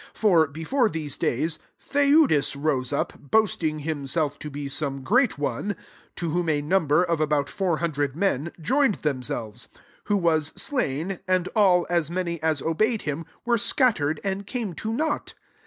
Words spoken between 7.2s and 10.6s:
about four hundred men, joined themselves: who was